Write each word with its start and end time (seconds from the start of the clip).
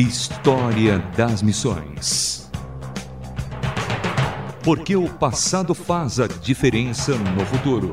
História 0.00 1.00
das 1.16 1.42
Missões. 1.42 2.48
Porque 4.62 4.94
o 4.94 5.08
passado 5.08 5.74
faz 5.74 6.20
a 6.20 6.28
diferença 6.28 7.16
no 7.16 7.44
futuro. 7.44 7.92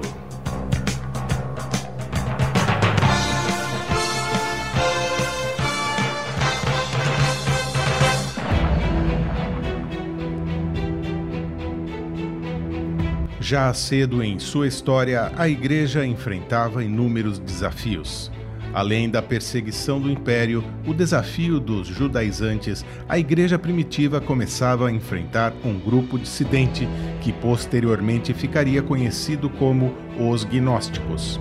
Já 13.41 13.73
cedo 13.73 14.21
em 14.21 14.37
sua 14.37 14.67
história, 14.67 15.31
a 15.35 15.49
Igreja 15.49 16.05
enfrentava 16.05 16.83
inúmeros 16.83 17.39
desafios. 17.39 18.31
Além 18.73 19.09
da 19.09 19.21
perseguição 19.21 19.99
do 20.01 20.11
império, 20.11 20.63
o 20.85 20.93
desafio 20.93 21.59
dos 21.59 21.87
judaizantes, 21.87 22.85
a 23.07 23.17
igreja 23.17 23.57
primitiva 23.57 24.19
começava 24.19 24.87
a 24.87 24.91
enfrentar 24.91 25.53
um 25.63 25.79
grupo 25.79 26.19
dissidente 26.19 26.87
que 27.21 27.31
posteriormente 27.31 28.33
ficaria 28.33 28.81
conhecido 28.81 29.49
como 29.49 29.93
os 30.19 30.43
gnósticos. 30.43 31.39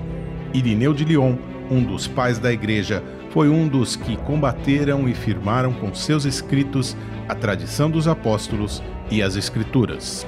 Irineu 0.53 0.95
de 0.95 1.05
Lyon, 1.05 1.37
um 1.71 1.83
dos 1.83 2.07
pais 2.07 2.39
da 2.39 2.53
igreja, 2.53 3.03
foi 3.31 3.48
um 3.48 3.67
dos 3.67 3.97
que 3.97 4.17
combateram 4.19 5.09
e 5.09 5.15
firmaram 5.15 5.73
com 5.73 5.93
seus 5.93 6.25
escritos 6.25 6.97
a 7.29 7.34
tradição 7.34 7.91
dos 7.91 8.06
apóstolos 8.06 8.81
e 9.11 9.20
as 9.20 9.34
escrituras. 9.34 10.25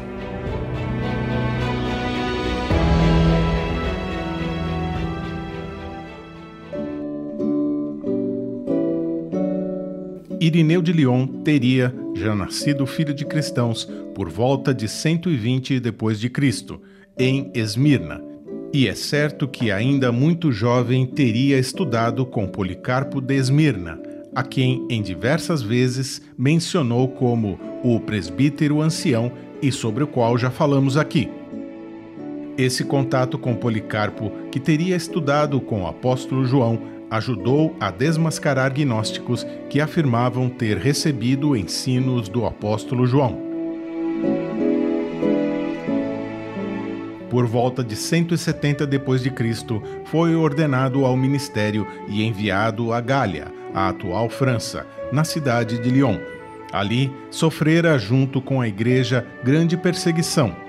Irineu 10.46 10.80
de 10.80 10.92
Lyon 10.92 11.26
teria 11.42 11.92
já 12.14 12.32
nascido 12.32 12.86
filho 12.86 13.12
de 13.12 13.24
cristãos 13.24 13.84
por 14.14 14.30
volta 14.30 14.72
de 14.72 14.86
120 14.86 15.80
depois 15.80 16.20
de 16.20 16.30
Cristo, 16.30 16.80
em 17.18 17.50
Esmirna. 17.52 18.22
E 18.72 18.86
é 18.86 18.94
certo 18.94 19.48
que 19.48 19.72
ainda 19.72 20.12
muito 20.12 20.52
jovem 20.52 21.04
teria 21.04 21.58
estudado 21.58 22.24
com 22.24 22.46
Policarpo 22.46 23.20
de 23.20 23.34
Esmirna, 23.34 23.98
a 24.32 24.44
quem 24.44 24.86
em 24.88 25.02
diversas 25.02 25.62
vezes 25.62 26.22
mencionou 26.38 27.08
como 27.08 27.58
o 27.82 27.98
presbítero 27.98 28.80
ancião 28.80 29.32
e 29.60 29.72
sobre 29.72 30.04
o 30.04 30.06
qual 30.06 30.38
já 30.38 30.48
falamos 30.50 30.96
aqui. 30.96 31.28
Esse 32.58 32.84
contato 32.84 33.38
com 33.38 33.54
Policarpo, 33.54 34.32
que 34.50 34.58
teria 34.58 34.96
estudado 34.96 35.60
com 35.60 35.82
o 35.82 35.86
apóstolo 35.86 36.46
João, 36.46 36.80
ajudou 37.10 37.76
a 37.78 37.90
desmascarar 37.90 38.72
gnósticos 38.72 39.46
que 39.68 39.78
afirmavam 39.78 40.48
ter 40.48 40.78
recebido 40.78 41.54
ensinos 41.54 42.30
do 42.30 42.46
apóstolo 42.46 43.06
João. 43.06 43.44
Por 47.28 47.46
volta 47.46 47.84
de 47.84 47.94
170 47.94 48.86
depois 48.86 49.22
de 49.22 49.30
Cristo, 49.30 49.82
foi 50.06 50.34
ordenado 50.34 51.04
ao 51.04 51.14
ministério 51.14 51.86
e 52.08 52.24
enviado 52.24 52.90
a 52.90 53.00
Gália, 53.02 53.52
a 53.74 53.88
atual 53.88 54.30
França, 54.30 54.86
na 55.12 55.24
cidade 55.24 55.78
de 55.78 55.90
Lyon. 55.90 56.16
Ali 56.72 57.12
sofrera 57.30 57.98
junto 57.98 58.40
com 58.40 58.62
a 58.62 58.66
igreja 58.66 59.26
grande 59.44 59.76
perseguição 59.76 60.65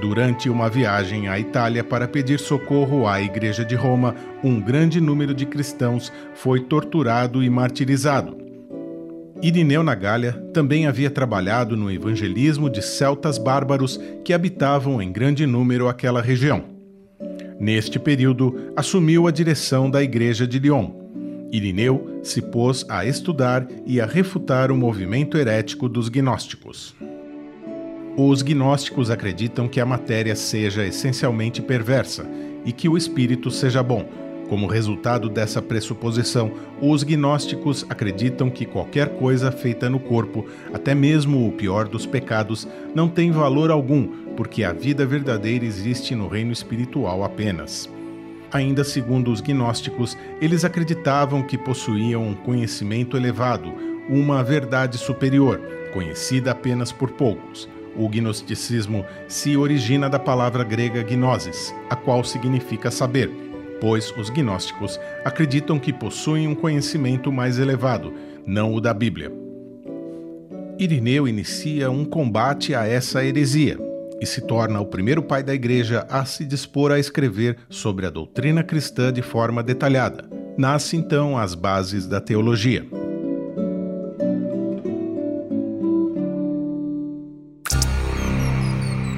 Durante 0.00 0.48
uma 0.50 0.68
viagem 0.68 1.28
à 1.28 1.38
Itália 1.38 1.84
para 1.84 2.08
pedir 2.08 2.40
socorro 2.40 3.06
à 3.06 3.22
Igreja 3.22 3.64
de 3.64 3.74
Roma, 3.74 4.14
um 4.42 4.60
grande 4.60 5.00
número 5.00 5.32
de 5.32 5.46
cristãos 5.46 6.12
foi 6.34 6.60
torturado 6.60 7.42
e 7.42 7.48
martirizado. 7.48 8.36
Irineu 9.40 9.82
na 9.82 9.94
Gália 9.94 10.32
também 10.52 10.86
havia 10.86 11.10
trabalhado 11.10 11.76
no 11.76 11.90
evangelismo 11.90 12.70
de 12.70 12.82
celtas 12.82 13.38
bárbaros 13.38 14.00
que 14.24 14.32
habitavam 14.32 15.00
em 15.00 15.12
grande 15.12 15.46
número 15.46 15.88
aquela 15.88 16.22
região. 16.22 16.64
Neste 17.60 17.98
período, 17.98 18.72
assumiu 18.74 19.28
a 19.28 19.30
direção 19.30 19.90
da 19.90 20.02
Igreja 20.02 20.46
de 20.46 20.58
Lyon. 20.58 20.90
Irineu 21.52 22.20
se 22.22 22.42
pôs 22.42 22.84
a 22.88 23.04
estudar 23.04 23.66
e 23.86 24.00
a 24.00 24.06
refutar 24.06 24.72
o 24.72 24.76
movimento 24.76 25.38
herético 25.38 25.88
dos 25.88 26.08
gnósticos. 26.08 26.96
Os 28.16 28.42
gnósticos 28.42 29.10
acreditam 29.10 29.66
que 29.66 29.80
a 29.80 29.86
matéria 29.86 30.36
seja 30.36 30.86
essencialmente 30.86 31.60
perversa 31.60 32.24
e 32.64 32.70
que 32.70 32.88
o 32.88 32.96
espírito 32.96 33.50
seja 33.50 33.82
bom. 33.82 34.08
Como 34.48 34.68
resultado 34.68 35.28
dessa 35.28 35.60
pressuposição, 35.60 36.52
os 36.80 37.02
gnósticos 37.02 37.84
acreditam 37.90 38.50
que 38.50 38.64
qualquer 38.64 39.16
coisa 39.16 39.50
feita 39.50 39.90
no 39.90 39.98
corpo, 39.98 40.46
até 40.72 40.94
mesmo 40.94 41.48
o 41.48 41.50
pior 41.50 41.88
dos 41.88 42.06
pecados, 42.06 42.68
não 42.94 43.08
tem 43.08 43.32
valor 43.32 43.68
algum, 43.68 44.06
porque 44.36 44.62
a 44.62 44.72
vida 44.72 45.04
verdadeira 45.04 45.64
existe 45.64 46.14
no 46.14 46.28
reino 46.28 46.52
espiritual 46.52 47.24
apenas. 47.24 47.90
Ainda 48.52 48.84
segundo 48.84 49.32
os 49.32 49.40
gnósticos, 49.40 50.16
eles 50.40 50.64
acreditavam 50.64 51.42
que 51.42 51.58
possuíam 51.58 52.22
um 52.22 52.34
conhecimento 52.34 53.16
elevado, 53.16 53.74
uma 54.08 54.40
verdade 54.44 54.98
superior, 54.98 55.60
conhecida 55.92 56.52
apenas 56.52 56.92
por 56.92 57.10
poucos. 57.10 57.73
O 57.96 58.08
gnosticismo 58.08 59.04
se 59.28 59.56
origina 59.56 60.08
da 60.08 60.18
palavra 60.18 60.64
grega 60.64 61.02
gnosis, 61.02 61.74
a 61.88 61.94
qual 61.94 62.24
significa 62.24 62.90
saber, 62.90 63.30
pois 63.80 64.12
os 64.16 64.30
gnósticos 64.30 64.98
acreditam 65.24 65.78
que 65.78 65.92
possuem 65.92 66.48
um 66.48 66.54
conhecimento 66.54 67.30
mais 67.30 67.58
elevado, 67.58 68.12
não 68.46 68.74
o 68.74 68.80
da 68.80 68.92
Bíblia. 68.92 69.32
Irineu 70.78 71.28
inicia 71.28 71.90
um 71.90 72.04
combate 72.04 72.74
a 72.74 72.84
essa 72.84 73.24
heresia 73.24 73.78
e 74.20 74.26
se 74.26 74.40
torna 74.40 74.80
o 74.80 74.86
primeiro 74.86 75.22
pai 75.22 75.42
da 75.42 75.54
igreja 75.54 76.06
a 76.10 76.24
se 76.24 76.44
dispor 76.44 76.90
a 76.90 76.98
escrever 76.98 77.56
sobre 77.68 78.06
a 78.06 78.10
doutrina 78.10 78.64
cristã 78.64 79.12
de 79.12 79.22
forma 79.22 79.62
detalhada. 79.62 80.28
Nasce 80.56 80.96
então 80.96 81.38
as 81.38 81.54
bases 81.54 82.06
da 82.06 82.20
teologia. 82.20 82.86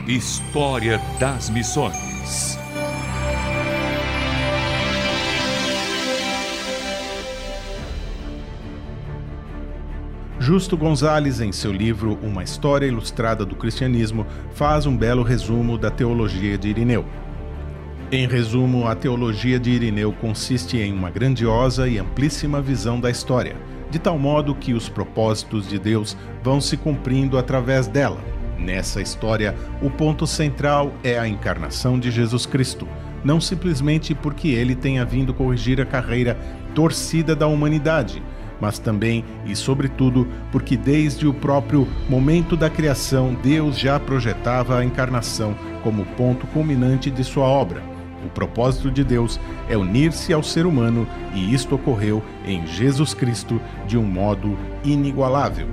História 0.09 1.01
das 1.19 1.51
Missões. 1.51 2.57
Justo 10.39 10.77
Gonzalez, 10.77 11.41
em 11.41 11.51
seu 11.51 11.73
livro 11.73 12.17
Uma 12.23 12.45
História 12.45 12.87
Ilustrada 12.87 13.45
do 13.45 13.57
Cristianismo, 13.57 14.25
faz 14.55 14.87
um 14.87 14.97
belo 14.97 15.25
resumo 15.25 15.77
da 15.77 15.91
teologia 15.91 16.57
de 16.57 16.69
Irineu. 16.69 17.05
Em 18.13 18.29
resumo, 18.29 18.87
a 18.87 18.95
teologia 18.95 19.59
de 19.59 19.73
Irineu 19.73 20.13
consiste 20.13 20.79
em 20.79 20.93
uma 20.93 21.11
grandiosa 21.11 21.89
e 21.89 21.99
amplíssima 21.99 22.63
visão 22.63 23.01
da 23.01 23.11
história, 23.11 23.57
de 23.91 23.99
tal 23.99 24.17
modo 24.21 24.55
que 24.55 24.73
os 24.73 24.89
propósitos 24.89 25.69
de 25.69 25.81
Deus 25.81 26.17
vão 26.45 26.61
se 26.61 26.77
cumprindo 26.77 27.37
através 27.37 27.89
dela 27.89 28.36
Nessa 28.59 29.01
história, 29.01 29.55
o 29.83 29.91
ponto 29.91 30.27
central 30.27 30.93
é 31.05 31.19
a 31.19 31.29
encarnação 31.29 31.99
de 31.99 32.11
Jesus 32.11 32.47
Cristo, 32.47 32.89
não 33.25 33.41
simplesmente 33.41 34.15
porque 34.15 34.49
ele 34.49 34.75
tenha 34.75 35.05
vindo 35.05 35.35
corrigir 35.35 35.81
a 35.81 35.87
carreira 35.87 36.39
torcida 36.75 37.35
da 37.35 37.47
humanidade, 37.47 38.23
mas 38.61 38.79
também 38.79 39.25
e 39.45 39.55
sobretudo 39.55 40.27
porque 40.51 40.77
desde 40.77 41.27
o 41.27 41.35
próprio 41.35 41.87
momento 42.09 42.57
da 42.57 42.71
criação 42.71 43.37
Deus 43.43 43.79
já 43.79 44.01
projetava 44.01 44.79
a 44.79 44.85
encarnação 44.85 45.55
como 45.83 46.05
ponto 46.17 46.47
culminante 46.49 47.11
de 47.11 47.23
sua 47.23 47.45
obra. 47.45 47.83
O 48.25 48.29
propósito 48.29 48.91
de 48.91 49.05
Deus 49.05 49.39
é 49.69 49.77
unir-se 49.77 50.33
ao 50.33 50.43
ser 50.43 50.67
humano 50.67 51.07
e 51.35 51.55
isto 51.55 51.75
ocorreu 51.75 52.23
em 52.45 52.67
Jesus 52.67 53.15
Cristo 53.15 53.61
de 53.87 53.97
um 53.97 54.03
modo 54.03 54.59
inigualável. 54.83 55.69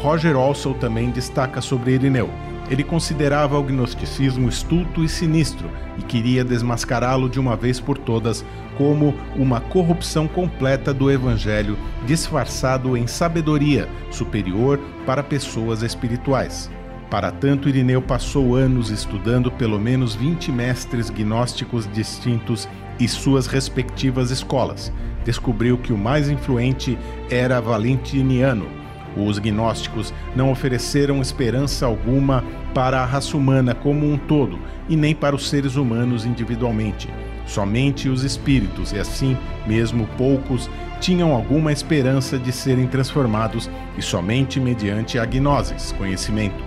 Roger 0.00 0.36
Olson 0.36 0.72
também 0.74 1.10
destaca 1.10 1.60
sobre 1.60 1.92
Irineu. 1.92 2.30
Ele 2.70 2.84
considerava 2.84 3.58
o 3.58 3.62
gnosticismo 3.62 4.48
estulto 4.48 5.02
e 5.02 5.08
sinistro 5.08 5.70
e 5.98 6.02
queria 6.02 6.44
desmascará-lo 6.44 7.28
de 7.28 7.40
uma 7.40 7.56
vez 7.56 7.80
por 7.80 7.96
todas 7.96 8.44
como 8.76 9.14
uma 9.34 9.60
corrupção 9.60 10.28
completa 10.28 10.92
do 10.92 11.10
evangelho 11.10 11.78
disfarçado 12.06 12.96
em 12.96 13.06
sabedoria 13.06 13.88
superior 14.10 14.78
para 15.06 15.22
pessoas 15.22 15.82
espirituais. 15.82 16.70
Para 17.10 17.32
tanto, 17.32 17.68
Irineu 17.68 18.02
passou 18.02 18.54
anos 18.54 18.90
estudando 18.90 19.50
pelo 19.50 19.80
menos 19.80 20.14
20 20.14 20.52
mestres 20.52 21.08
gnósticos 21.08 21.90
distintos 21.90 22.68
e 23.00 23.08
suas 23.08 23.46
respectivas 23.46 24.30
escolas. 24.30 24.92
Descobriu 25.24 25.78
que 25.78 25.92
o 25.92 25.98
mais 25.98 26.28
influente 26.28 26.98
era 27.30 27.60
Valentiniano, 27.60 28.77
os 29.26 29.38
gnósticos 29.38 30.12
não 30.36 30.50
ofereceram 30.50 31.20
esperança 31.20 31.86
alguma 31.86 32.44
para 32.74 33.00
a 33.00 33.04
raça 33.04 33.36
humana 33.36 33.74
como 33.74 34.10
um 34.10 34.16
todo 34.16 34.58
e 34.88 34.96
nem 34.96 35.14
para 35.14 35.34
os 35.34 35.48
seres 35.48 35.76
humanos 35.76 36.24
individualmente. 36.24 37.08
somente 37.46 38.10
os 38.10 38.24
espíritos, 38.24 38.92
e 38.92 38.98
assim, 38.98 39.34
mesmo 39.66 40.06
poucos, 40.18 40.68
tinham 41.00 41.32
alguma 41.32 41.72
esperança 41.72 42.38
de 42.38 42.52
serem 42.52 42.86
transformados 42.86 43.70
e 43.96 44.02
somente 44.02 44.60
mediante 44.60 45.18
a 45.18 45.24
gnoses, 45.24 45.92
conhecimento. 45.92 46.62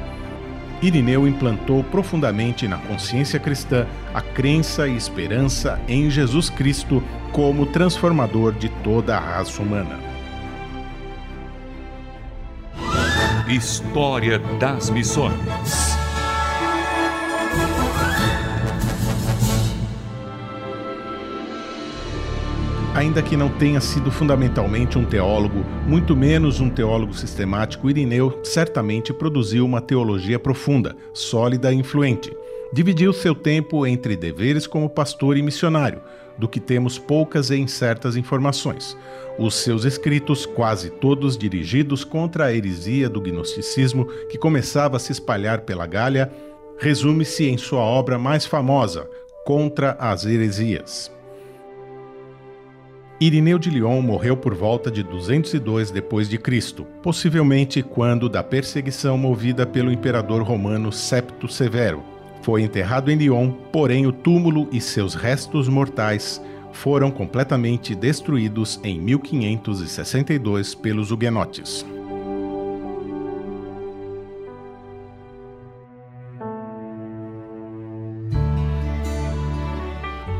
Irineu 0.81 1.27
implantou 1.27 1.83
profundamente 1.83 2.67
na 2.67 2.77
consciência 2.77 3.39
cristã 3.39 3.85
a 4.13 4.21
crença 4.21 4.87
e 4.87 4.97
esperança 4.97 5.79
em 5.87 6.09
Jesus 6.09 6.49
Cristo 6.49 7.03
como 7.31 7.67
transformador 7.67 8.53
de 8.53 8.67
toda 8.83 9.15
a 9.15 9.19
raça 9.19 9.61
humana. 9.61 10.10
História 13.51 14.39
das 14.39 14.89
Missões 14.89 15.35
Ainda 22.95 23.21
que 23.21 23.35
não 23.35 23.49
tenha 23.49 23.81
sido 23.81 24.09
fundamentalmente 24.09 24.97
um 24.97 25.03
teólogo, 25.03 25.65
muito 25.85 26.15
menos 26.15 26.61
um 26.61 26.69
teólogo 26.69 27.13
sistemático, 27.13 27.89
Irineu 27.89 28.39
certamente 28.41 29.11
produziu 29.11 29.65
uma 29.65 29.81
teologia 29.81 30.39
profunda, 30.39 30.95
sólida 31.13 31.73
e 31.73 31.75
influente. 31.75 32.31
Dividiu 32.71 33.11
seu 33.11 33.35
tempo 33.35 33.85
entre 33.85 34.15
deveres 34.15 34.65
como 34.65 34.89
pastor 34.89 35.35
e 35.35 35.41
missionário, 35.41 36.01
do 36.37 36.47
que 36.47 36.59
temos 36.59 36.97
poucas 36.97 37.49
e 37.49 37.57
incertas 37.57 38.15
informações. 38.15 38.97
Os 39.37 39.55
seus 39.55 39.85
escritos, 39.85 40.45
quase 40.45 40.89
todos 40.89 41.37
dirigidos 41.37 42.03
contra 42.03 42.45
a 42.45 42.53
heresia 42.53 43.09
do 43.09 43.21
gnosticismo 43.21 44.05
que 44.29 44.37
começava 44.37 44.97
a 44.97 44.99
se 44.99 45.11
espalhar 45.11 45.61
pela 45.61 45.85
Gália, 45.85 46.31
resume-se 46.77 47.45
em 47.45 47.57
sua 47.57 47.81
obra 47.81 48.17
mais 48.17 48.45
famosa, 48.45 49.09
Contra 49.43 49.93
as 49.99 50.23
Heresias. 50.23 51.11
Irineu 53.19 53.59
de 53.59 53.69
Lyon 53.69 54.01
morreu 54.01 54.35
por 54.35 54.55
volta 54.55 54.89
de 54.89 55.03
202 55.03 55.91
depois 55.91 56.27
de 56.27 56.39
Cristo, 56.39 56.85
possivelmente 57.03 57.83
quando 57.83 58.27
da 58.27 58.43
perseguição 58.43 59.17
movida 59.17 59.65
pelo 59.65 59.91
imperador 59.91 60.41
romano 60.41 60.91
Septo 60.91 61.47
Severo. 61.47 62.03
Foi 62.41 62.63
enterrado 62.63 63.11
em 63.11 63.15
Lyon, 63.15 63.51
porém 63.71 64.07
o 64.07 64.11
túmulo 64.11 64.67
e 64.71 64.81
seus 64.81 65.13
restos 65.13 65.67
mortais 65.67 66.41
foram 66.73 67.11
completamente 67.11 67.93
destruídos 67.93 68.79
em 68.83 68.99
1562 68.99 70.73
pelos 70.73 71.11
huguenotes. 71.11 71.85